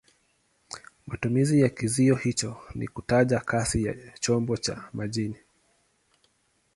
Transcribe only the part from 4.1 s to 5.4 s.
chombo cha majini.